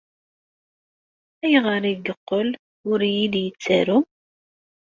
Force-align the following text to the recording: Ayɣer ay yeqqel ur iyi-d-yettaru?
Ayɣer 1.43 1.83
ay 1.89 1.97
yeqqel 2.05 2.49
ur 2.91 2.99
iyi-d-yettaru? 3.07 3.99